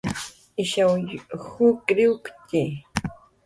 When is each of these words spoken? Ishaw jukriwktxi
Ishaw 0.63 0.91
jukriwktxi 1.43 2.61